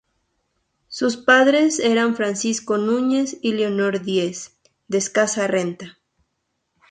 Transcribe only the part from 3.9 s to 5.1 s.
Díez, de